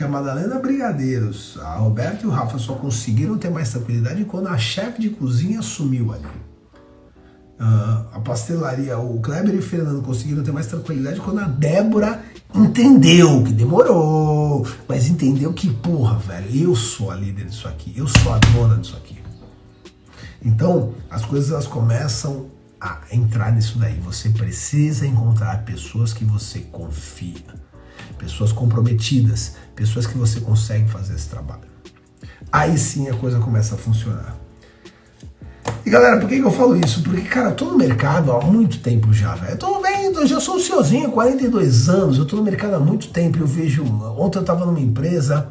[0.00, 4.48] Que a Madalena Brigadeiros, a Roberta e o Rafa só conseguiram ter mais tranquilidade quando
[4.48, 6.24] a chefe de cozinha sumiu ali.
[7.60, 12.22] Uh, a pastelaria, o Kleber e o Fernando conseguiram ter mais tranquilidade quando a Débora
[12.54, 18.08] entendeu que demorou, mas entendeu que, porra, velho, eu sou a líder disso aqui, eu
[18.08, 19.18] sou a dona disso aqui.
[20.42, 22.46] Então, as coisas elas começam
[22.80, 24.00] a entrar nisso daí.
[24.00, 27.44] Você precisa encontrar pessoas que você confia
[28.20, 31.68] pessoas comprometidas, pessoas que você consegue fazer esse trabalho.
[32.52, 34.36] Aí sim a coisa começa a funcionar.
[35.84, 37.02] E galera, por que, eu falo isso?
[37.02, 39.52] Porque, cara, eu tô no mercado há muito tempo já, velho.
[39.52, 43.08] Eu tô vendo, eu já sou senhorzinho, 42 anos, eu tô no mercado há muito
[43.08, 43.38] tempo.
[43.38, 43.84] Eu vejo.
[44.18, 45.48] Ontem eu tava numa empresa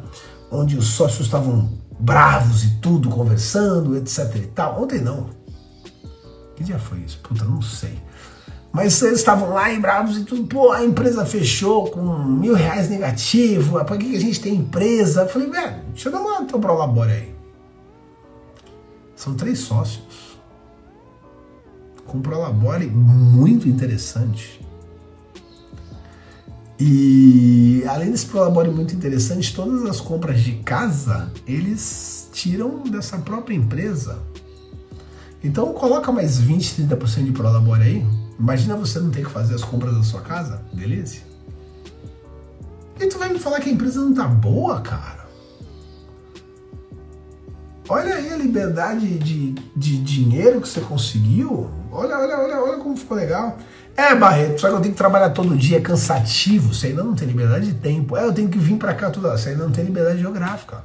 [0.50, 4.82] onde os sócios estavam bravos e tudo, conversando, etc e tal.
[4.82, 5.28] Ontem não.
[6.54, 7.18] Que dia foi isso?
[7.22, 7.98] Puta, não sei.
[8.72, 10.46] Mas eles estavam lá e bravos e tudo.
[10.46, 13.84] Pô, a empresa fechou com mil reais negativo.
[13.84, 15.22] Por que a gente tem empresa?
[15.22, 17.34] Eu falei, velho, deixa eu dar uma teu prolabore aí.
[19.16, 20.38] São três sócios.
[22.06, 24.60] Com um prolabore muito interessante.
[26.78, 33.54] E além desse prolabore muito interessante, todas as compras de casa eles tiram dessa própria
[33.54, 34.18] empresa.
[35.42, 39.62] Então coloca mais 20, 30% de prolabore aí Imagina você não ter que fazer as
[39.62, 40.62] compras da sua casa?
[40.72, 41.22] Delícia.
[42.98, 45.26] E tu vai me falar que a empresa não tá boa, cara?
[47.86, 51.70] Olha aí a liberdade de, de dinheiro que você conseguiu.
[51.92, 53.58] Olha, olha, olha, olha como ficou legal.
[53.94, 56.72] É, Barreto, só que eu tenho que trabalhar todo dia, é cansativo.
[56.72, 58.16] Você ainda não tem liberdade de tempo.
[58.16, 59.28] É, eu tenho que vir para cá tudo.
[59.28, 60.82] Você ainda não tem liberdade geográfica.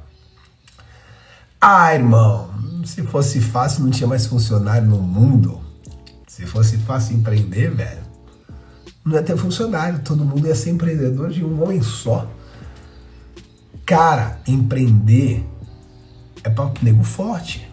[1.58, 2.50] Ah, irmão,
[2.84, 5.65] se fosse fácil, não tinha mais funcionário no mundo.
[6.36, 8.02] Se fosse fácil empreender, velho,
[9.02, 12.30] não ia ter funcionário, todo mundo ia ser empreendedor de um homem só.
[13.86, 15.42] Cara, empreender
[16.44, 17.66] é para nego forte.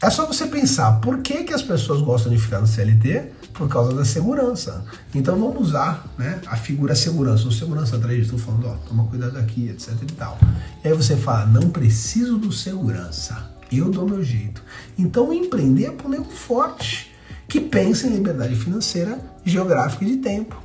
[0.00, 3.30] É só você pensar, por que, que as pessoas gostam de ficar no CLT?
[3.52, 4.86] Por causa da segurança.
[5.14, 7.46] Então vamos usar né, a figura segurança.
[7.46, 10.38] O segurança atrás estou falando, ó, toma cuidado aqui, etc e tal.
[10.82, 14.62] E aí você fala, não preciso do segurança eu dou meu jeito.
[14.98, 17.12] Então empreender é para um nego forte,
[17.48, 20.60] que pensa em liberdade financeira, geográfica e de tempo.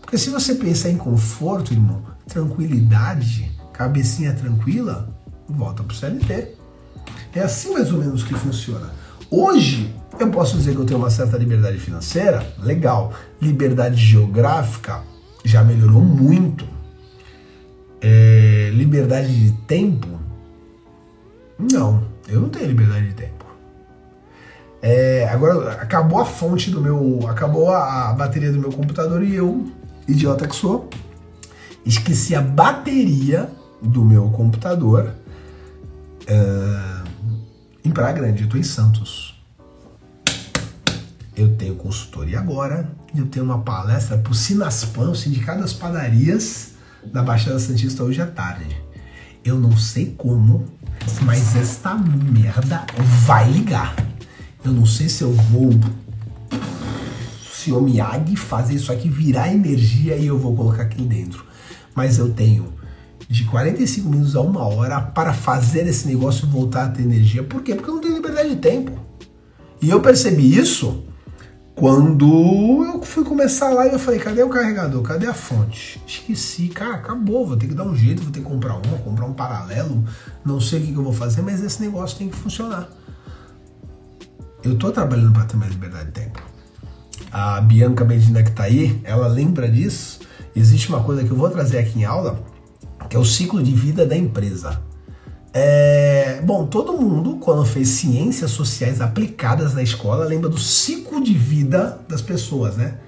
[0.00, 5.08] Porque se você pensar em conforto, irmão, tranquilidade, cabecinha tranquila,
[5.48, 6.54] volta pro CLT.
[7.34, 8.90] É assim mais ou menos que funciona.
[9.30, 13.12] Hoje, eu posso dizer que eu tenho uma certa liberdade financeira, legal.
[13.40, 15.02] Liberdade geográfica
[15.44, 16.66] já melhorou muito.
[18.00, 20.08] É, liberdade de tempo,
[21.58, 22.09] não.
[22.30, 23.44] Eu não tenho liberdade de tempo.
[24.82, 27.28] É, agora acabou a fonte do meu.
[27.28, 29.70] Acabou a, a, bateria do meu computador e eu,
[30.08, 30.88] idiota que sou,
[31.84, 33.50] esqueci a bateria
[33.82, 35.14] do meu computador
[36.22, 37.08] uh,
[37.84, 38.40] em Praia Grande.
[38.40, 39.38] Eu estou em Santos.
[41.36, 42.90] Eu tenho consultoria agora.
[43.14, 48.20] Eu tenho uma palestra para o Sinaspan, o Sindicato das Padarias da Baixada Santista, hoje
[48.22, 48.89] à tarde.
[49.44, 50.66] Eu não sei como
[51.22, 52.86] mas esta merda
[53.24, 53.96] vai ligar.
[54.64, 55.70] Eu não sei se eu vou.
[57.52, 61.44] Se Miyagi fazer isso aqui virar energia e eu vou colocar aqui dentro.
[61.94, 62.72] Mas eu tenho
[63.28, 67.42] de 45 minutos a uma hora para fazer esse negócio voltar a ter energia.
[67.42, 67.74] Por quê?
[67.74, 68.92] Porque eu não tenho liberdade de tempo.
[69.80, 71.04] E eu percebi isso
[71.80, 75.00] quando eu fui começar lá eu falei, cadê o carregador?
[75.00, 75.98] Cadê a fonte?
[76.06, 79.24] Esqueci, cara, acabou, vou ter que dar um jeito, vou ter que comprar uma, comprar
[79.24, 80.04] um paralelo,
[80.44, 82.86] não sei o que, eu vou fazer, mas esse negócio tem que funcionar.
[84.62, 86.42] Eu tô trabalhando para ter mais liberdade de tempo.
[87.32, 90.20] A Bianca Medina que tá aí, ela lembra disso.
[90.54, 92.38] Existe uma coisa que eu vou trazer aqui em aula,
[93.08, 94.82] que é o ciclo de vida da empresa.
[95.52, 101.34] É, bom, todo mundo, quando fez ciências sociais aplicadas na escola, lembra do ciclo de
[101.34, 102.98] vida das pessoas, né?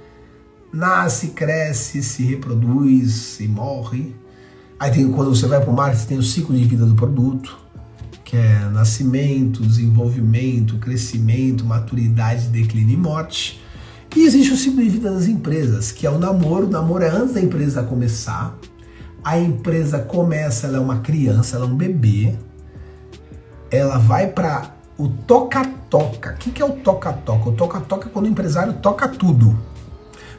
[0.73, 4.17] Nasce, cresce, se reproduz e morre.
[4.79, 7.57] Aí tem, quando você vai para o marketing, tem o ciclo de vida do produto,
[8.25, 13.63] que é nascimento, desenvolvimento, crescimento, maturidade, declínio e morte.
[14.17, 16.67] E existe o ciclo de vida das empresas, que é o namoro.
[16.67, 18.59] O namoro é antes da empresa começar,
[19.25, 22.37] a empresa começa, ela é uma criança, ela é um bebê,
[23.71, 26.33] ela vai para o toca-toca.
[26.33, 27.49] O que, que é o toca-toca?
[27.49, 29.57] O toca-toca é quando o empresário toca tudo.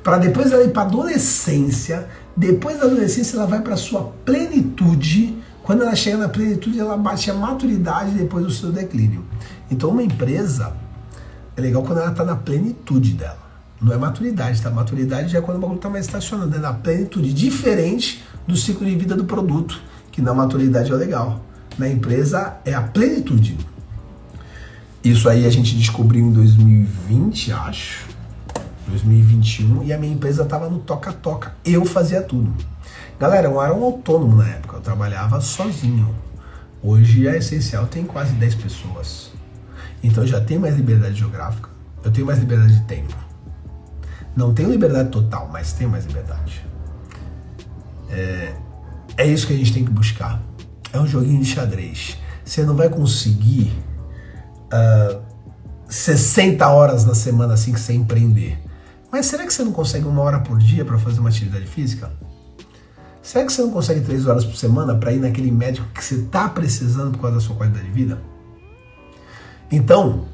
[0.03, 5.41] Para depois ela ir para adolescência, depois da adolescência ela vai para sua plenitude.
[5.63, 9.23] Quando ela chega na plenitude, ela bate a maturidade depois do seu declínio.
[9.71, 10.75] Então, uma empresa
[11.55, 13.42] é legal quando ela está na plenitude dela.
[13.83, 14.71] Não é maturidade, tá?
[14.71, 18.95] Maturidade é quando o bagulho está mais estacionando, é na plenitude, diferente do ciclo de
[18.95, 21.43] vida do produto, que na maturidade é legal.
[21.77, 23.57] Na empresa é a plenitude.
[25.03, 28.07] Isso aí a gente descobriu em 2020, acho.
[28.87, 31.53] 2021 e a minha empresa estava no toca-toca.
[31.65, 32.53] Eu fazia tudo.
[33.19, 36.15] Galera, eu era um autônomo na época, eu trabalhava sozinho.
[36.81, 39.31] Hoje a Essencial tem quase 10 pessoas.
[40.01, 41.69] Então já tenho mais liberdade geográfica,
[42.01, 43.32] eu tenho mais liberdade de tempo.
[44.35, 46.65] Não tenho liberdade total, mas tenho mais liberdade.
[48.09, 48.53] É,
[49.17, 50.41] é isso que a gente tem que buscar.
[50.91, 52.17] É um joguinho de xadrez.
[52.43, 53.71] Você não vai conseguir
[54.71, 55.21] uh, ah,
[55.87, 58.59] 60 horas na semana assim que você empreender.
[59.11, 62.11] Mas será que você não consegue uma hora por dia para fazer uma atividade física?
[63.21, 66.15] Será que você não consegue três horas por semana para ir naquele médico que você
[66.15, 68.21] está precisando por causa da sua qualidade de vida?
[69.71, 70.25] Então,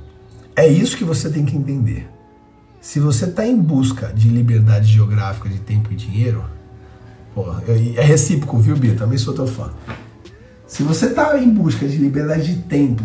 [0.55, 2.09] é isso que você tem que entender.
[2.81, 6.43] Se você está em busca de liberdade geográfica, de tempo e dinheiro,
[7.33, 7.45] Pô,
[7.95, 8.95] é recíproco, viu, Bia?
[8.95, 9.71] Também sou teu fã.
[10.67, 13.03] Se você está em busca de liberdade de tempo,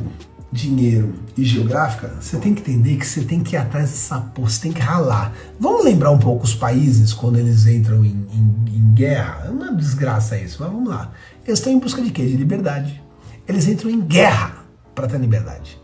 [0.50, 4.48] dinheiro e geográfica, você tem que entender que você tem que ir atrás dessa porra,
[4.48, 5.32] você tem que ralar.
[5.58, 9.44] Vamos lembrar um pouco os países quando eles entram em, em, em guerra?
[9.46, 11.12] É uma desgraça isso, mas vamos lá.
[11.46, 12.24] Eles estão em busca de quê?
[12.24, 13.02] De liberdade.
[13.46, 15.80] Eles entram em guerra para ter liberdade.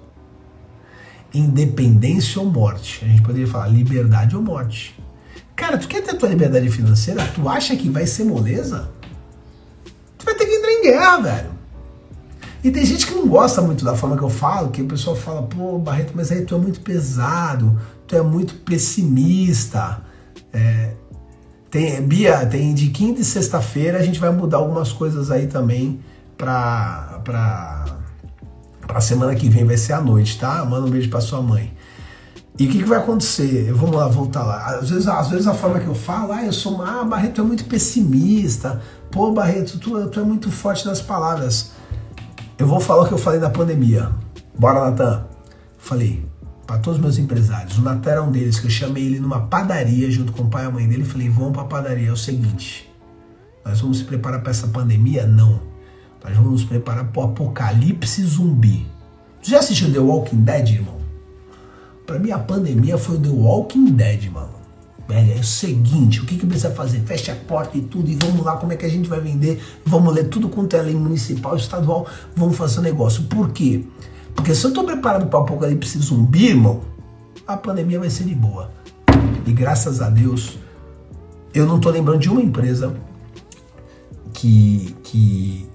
[1.32, 3.04] Independência ou morte.
[3.04, 4.94] A gente poderia falar liberdade ou morte.
[5.54, 7.26] Cara, tu quer ter tua liberdade financeira?
[7.34, 8.90] Tu acha que vai ser moleza?
[10.18, 11.50] Tu vai ter que entrar em guerra, velho.
[12.62, 15.16] E tem gente que não gosta muito da forma que eu falo, que o pessoal
[15.16, 20.02] fala, pô, Barreto, mas aí tu é muito pesado, tu é muito pessimista.
[20.52, 20.92] É,
[21.70, 26.00] tem, Bia, tem de quinta e sexta-feira a gente vai mudar algumas coisas aí também
[26.36, 27.84] pra, pra,
[28.90, 30.64] pra semana que vem, vai ser à noite, tá?
[30.64, 31.72] Manda um beijo pra sua mãe.
[32.58, 33.72] E o que, que, vai acontecer?
[33.72, 34.66] Vamos lá, voltar lá.
[34.76, 37.44] Às vezes, às vezes a forma que eu falo, ah, eu sou, ah, Barreto é
[37.44, 38.82] muito pessimista.
[39.10, 41.70] Pô, Barreto, tu, tu é muito forte nas palavras.
[42.58, 44.10] Eu vou falar o que eu falei na pandemia.
[44.58, 45.24] Bora, Natan.
[45.78, 46.28] Falei
[46.66, 47.78] para todos os meus empresários.
[47.78, 50.64] O Natan era um deles, que eu chamei ele numa padaria junto com o pai
[50.64, 51.04] e a mãe dele.
[51.04, 52.10] Falei, vamos para a padaria.
[52.10, 52.92] É o seguinte,
[53.64, 55.26] nós vamos se preparar para essa pandemia?
[55.26, 55.69] Não.
[56.22, 58.86] Nós vamos nos preparar para o apocalipse zumbi.
[59.42, 60.96] Tu já assistiu The Walking Dead, irmão?
[62.06, 64.60] Pra mim, a pandemia foi o The Walking Dead, mano.
[65.08, 67.00] É o seguinte, o que, que precisa fazer?
[67.00, 69.60] Fecha a porta e tudo, e vamos lá, como é que a gente vai vender?
[69.84, 72.06] Vamos ler tudo quanto é lei municipal, estadual,
[72.36, 73.24] vamos fazer um negócio.
[73.24, 73.84] Por quê?
[74.36, 76.82] Porque se eu tô preparado para o apocalipse zumbi, irmão,
[77.44, 78.70] a pandemia vai ser de boa.
[79.44, 80.58] E graças a Deus,
[81.52, 82.94] eu não tô lembrando de uma empresa
[84.32, 85.69] que, que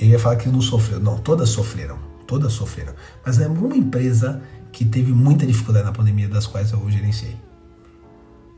[0.00, 1.00] eu ia falar que não sofreu.
[1.00, 1.98] Não, todas sofreram.
[2.26, 2.94] Todas sofreram.
[3.24, 4.40] Mas é uma empresa
[4.70, 7.36] que teve muita dificuldade na pandemia, das quais eu gerenciei.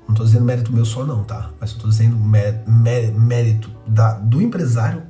[0.07, 1.51] Não estou dizendo mérito meu só não, tá?
[1.61, 5.05] Mas estou dizendo mérito da, do empresário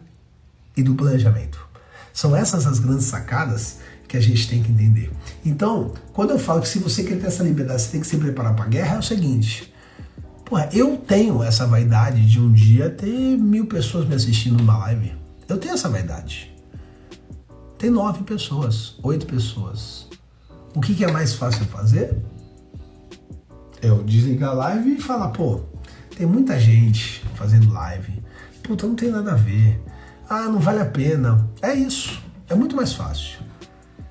[0.76, 1.66] e do planejamento.
[2.12, 5.11] São essas as grandes sacadas que a gente tem que entender.
[5.45, 8.16] Então, quando eu falo que se você quer ter essa liberdade, você tem que se
[8.18, 9.72] preparar para a guerra, é o seguinte.
[10.45, 15.20] Porra, eu tenho essa vaidade de um dia ter mil pessoas me assistindo numa live.
[15.51, 16.55] Eu tenho essa vaidade.
[17.76, 20.09] Tem nove pessoas, oito pessoas,
[20.74, 22.16] o que, que é mais fácil fazer?
[23.82, 25.62] Eu desligar a live e falar, pô,
[26.16, 28.22] tem muita gente fazendo live.
[28.62, 29.82] Puta, não tem nada a ver.
[30.28, 31.51] Ah, não vale a pena.
[31.61, 32.22] É isso.
[32.48, 33.40] É muito mais fácil.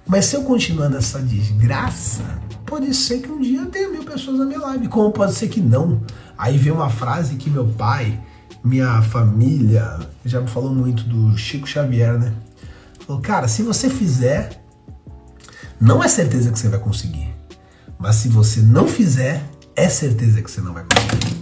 [0.05, 2.23] Mas se eu continuar nessa desgraça,
[2.65, 4.89] pode ser que um dia tenha mil pessoas na minha live.
[4.89, 6.01] Como pode ser que não?
[6.37, 8.19] Aí vem uma frase que meu pai,
[8.63, 12.33] minha família, já me falou muito do Chico Xavier, né?
[13.05, 14.61] Falou, cara, se você fizer,
[15.79, 17.33] não é certeza que você vai conseguir.
[17.97, 19.43] Mas se você não fizer,
[19.75, 21.37] é certeza que você não vai conseguir.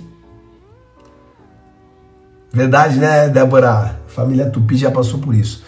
[2.51, 3.99] Verdade, né, Débora?
[4.07, 5.63] Família Tupi já passou por isso.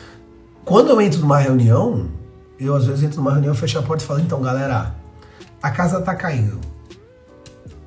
[0.66, 2.10] Quando eu entro numa reunião,
[2.60, 4.95] eu às vezes entro numa reunião, fecho a porta e falo, então, galera,
[5.62, 6.60] a casa tá caindo.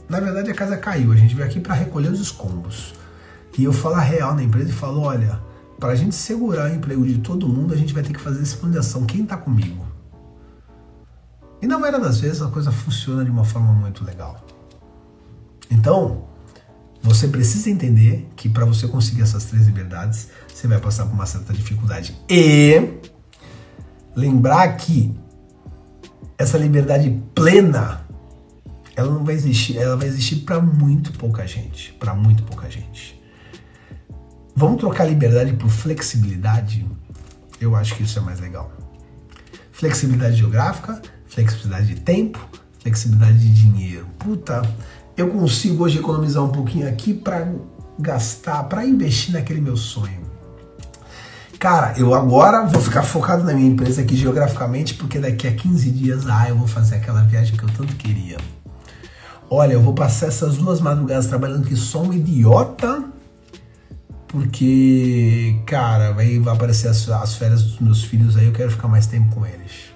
[0.08, 1.12] Na verdade, a casa caiu.
[1.12, 2.94] A gente veio aqui para recolher os escombros.
[3.58, 5.40] E eu falo a real na empresa e falo, olha,
[5.78, 8.42] para a gente segurar o emprego de todo mundo, a gente vai ter que fazer
[8.42, 8.80] esse plano.
[9.06, 9.84] Quem tá comigo?
[11.60, 14.44] E na maioria das vezes a coisa funciona de uma forma muito legal.
[15.70, 16.24] Então,
[17.02, 21.26] você precisa entender que para você conseguir essas três liberdades, você vai passar por uma
[21.26, 22.16] certa dificuldade.
[22.28, 23.00] E
[24.14, 25.14] lembrar que
[26.38, 28.04] essa liberdade plena,
[28.94, 33.21] ela não vai existir, ela vai existir para muito pouca gente, para muito pouca gente.
[34.54, 36.86] Vamos trocar liberdade por flexibilidade?
[37.60, 38.70] Eu acho que isso é mais legal.
[39.72, 42.38] Flexibilidade geográfica, flexibilidade de tempo,
[42.80, 44.06] flexibilidade de dinheiro.
[44.18, 44.62] Puta,
[45.16, 47.50] eu consigo hoje economizar um pouquinho aqui para
[47.98, 50.20] gastar, para investir naquele meu sonho.
[51.58, 55.90] Cara, eu agora vou ficar focado na minha empresa aqui geograficamente, porque daqui a 15
[55.90, 58.36] dias, ah, eu vou fazer aquela viagem que eu tanto queria.
[59.48, 63.04] Olha, eu vou passar essas duas madrugadas trabalhando que sou um idiota,
[64.32, 69.06] porque, cara, vai, aparecer as, as férias dos meus filhos aí, eu quero ficar mais
[69.06, 69.92] tempo com eles.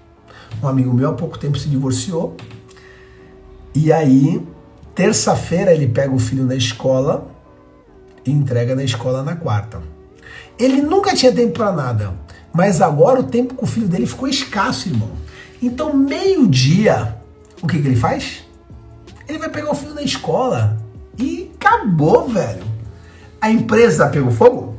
[0.63, 2.37] Um amigo meu há pouco tempo se divorciou,
[3.75, 4.41] e aí
[4.97, 7.31] Terça-feira ele pega o filho na escola
[8.25, 9.83] e entrega na escola na quarta.
[10.59, 12.15] Ele nunca tinha tempo para nada,
[12.51, 15.11] mas agora o tempo com o filho dele ficou escasso, irmão.
[15.63, 17.15] Então, meio-dia,
[17.61, 18.43] o que, que ele faz?
[19.29, 20.79] Ele vai pegar o filho na escola
[21.19, 22.65] e acabou, velho.
[23.47, 24.75] A empresa pegou fogo?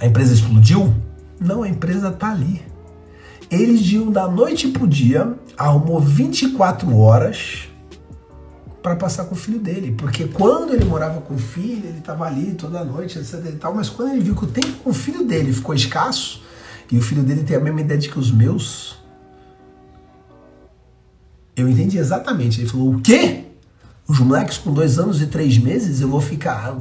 [0.00, 0.92] A empresa explodiu?
[1.38, 2.60] Não, a empresa tá ali.
[3.48, 7.68] Eles um da noite pro dia arrumou 24 horas
[8.82, 9.92] para passar com o filho dele.
[9.92, 13.76] Porque quando ele morava com o filho, ele estava ali toda noite, etc e tal.
[13.76, 16.42] Mas quando ele viu que o tempo com o filho dele ficou escasso,
[16.90, 18.98] e o filho dele tem a mesma idade que os meus,
[21.54, 22.60] eu entendi exatamente.
[22.60, 23.49] Ele falou: o quê?
[24.10, 26.76] Os moleques com dois anos e três meses, eu vou ficar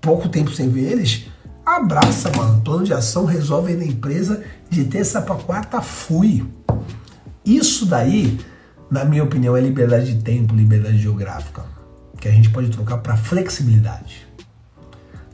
[0.00, 1.26] pouco tempo sem ver eles?
[1.64, 2.60] Abraça, mano.
[2.62, 6.44] Plano de ação resolve na empresa de terça para quarta, fui.
[7.44, 8.38] Isso daí
[8.92, 11.64] na minha opinião, é liberdade de tempo, liberdade geográfica,
[12.20, 14.28] que a gente pode trocar para flexibilidade.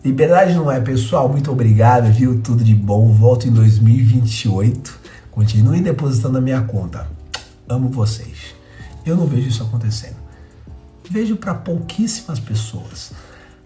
[0.04, 1.28] Liberdade não é, pessoal.
[1.28, 2.40] Muito obrigado, viu?
[2.40, 3.12] Tudo de bom.
[3.12, 5.00] Volto em 2028.
[5.32, 7.08] Continuem depositando na minha conta.
[7.68, 8.54] Amo vocês.
[9.04, 10.17] Eu não vejo isso acontecendo.
[11.10, 13.12] Vejo para pouquíssimas pessoas.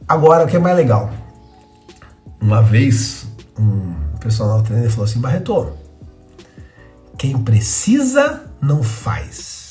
[0.07, 1.13] Agora, o que é mais legal?
[2.41, 3.27] Uma vez,
[3.59, 5.73] um personal trainer falou assim: Barreto,
[7.19, 9.63] quem precisa não faz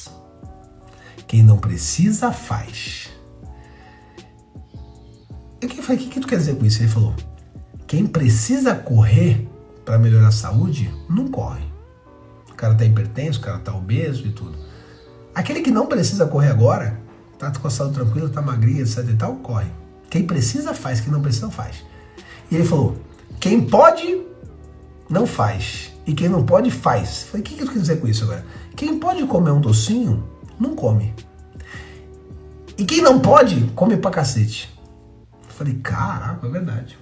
[1.31, 3.09] quem não precisa, faz.
[5.61, 6.81] Eu falei, o que, que tu quer dizer com isso?
[6.81, 7.15] Ele falou,
[7.87, 9.47] quem precisa correr
[9.85, 11.63] para melhorar a saúde, não corre.
[12.49, 14.57] O cara tá hipertenso, o cara tá obeso e tudo.
[15.33, 16.99] Aquele que não precisa correr agora,
[17.49, 19.69] tá com a saúde tranquila, tá magrinha, etc e tal, corre.
[20.09, 21.83] Quem precisa faz, quem não precisa faz.
[22.51, 22.97] E ele falou,
[23.39, 24.21] quem pode,
[25.09, 25.91] não faz.
[26.05, 27.21] E quem não pode, faz.
[27.21, 28.45] Eu falei, o que, que quer dizer com isso agora?
[28.75, 30.23] Quem pode comer um docinho,
[30.59, 31.13] não come.
[32.77, 34.69] E quem não pode, come pra cacete.
[35.47, 36.97] Eu falei, caraca, é verdade.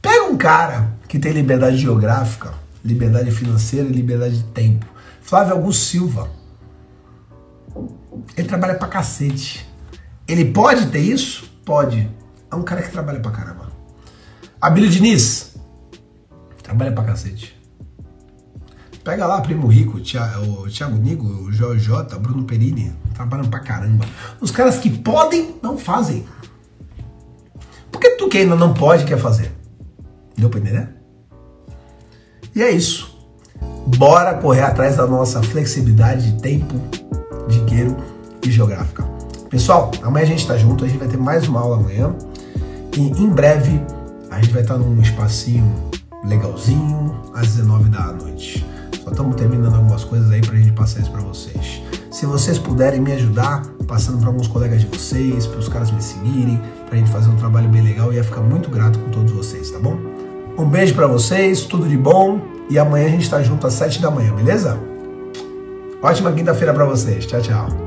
[0.00, 2.54] Pega um cara que tem liberdade geográfica,
[2.84, 4.86] liberdade financeira e liberdade de tempo.
[5.20, 6.30] Flávio Augusto Silva.
[8.36, 9.66] Ele trabalha pra cacete.
[10.28, 11.50] Ele pode ter isso?
[11.64, 12.10] Pode.
[12.50, 13.72] É um cara que trabalha pra caramba.
[14.60, 15.56] Abílio Diniz.
[16.62, 17.56] Trabalha pra cacete.
[19.04, 24.04] Pega lá Primo Rico, o Thiago Nigo, o JJ, Bruno Perini, trabalham pra caramba.
[24.40, 26.26] Os caras que podem, não fazem.
[27.92, 29.52] Por que tu que ainda não pode, quer fazer?
[30.36, 30.88] Deu pra entender?
[32.52, 33.16] E é isso.
[33.96, 36.74] Bora correr atrás da nossa flexibilidade de tempo,
[37.48, 37.96] dinheiro
[38.44, 39.04] e geográfica.
[39.50, 42.14] Pessoal, amanhã a gente tá junto, a gente vai ter mais uma aula amanhã.
[42.96, 43.80] E em breve
[44.30, 45.72] a gente vai estar num espacinho
[46.24, 48.66] legalzinho às 19 da noite.
[49.02, 51.82] Só estamos terminando algumas coisas aí para a gente passar isso para vocês.
[52.10, 56.02] Se vocês puderem me ajudar, passando para alguns colegas de vocês, para os caras me
[56.02, 59.10] seguirem, para a gente fazer um trabalho bem legal, eu ia ficar muito grato com
[59.10, 59.96] todos vocês, tá bom?
[60.58, 64.00] Um beijo para vocês, tudo de bom e amanhã a gente tá junto às 7
[64.00, 64.78] da manhã, beleza?
[66.06, 67.26] Ótima quinta-feira para vocês.
[67.26, 67.85] Tchau, tchau.